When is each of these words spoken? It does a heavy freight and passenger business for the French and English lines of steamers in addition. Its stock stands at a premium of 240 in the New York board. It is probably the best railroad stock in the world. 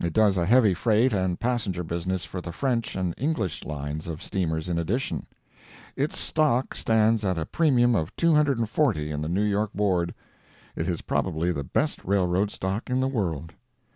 It 0.00 0.12
does 0.12 0.36
a 0.36 0.46
heavy 0.46 0.74
freight 0.74 1.12
and 1.12 1.40
passenger 1.40 1.82
business 1.82 2.24
for 2.24 2.40
the 2.40 2.52
French 2.52 2.94
and 2.94 3.14
English 3.18 3.64
lines 3.64 4.06
of 4.06 4.22
steamers 4.22 4.68
in 4.68 4.78
addition. 4.78 5.26
Its 5.96 6.16
stock 6.20 6.72
stands 6.72 7.24
at 7.24 7.36
a 7.36 7.46
premium 7.46 7.96
of 7.96 8.14
240 8.14 9.10
in 9.10 9.22
the 9.22 9.28
New 9.28 9.42
York 9.42 9.72
board. 9.72 10.14
It 10.76 10.88
is 10.88 11.02
probably 11.02 11.50
the 11.50 11.64
best 11.64 12.04
railroad 12.04 12.52
stock 12.52 12.88
in 12.88 13.00
the 13.00 13.08
world. 13.08 13.54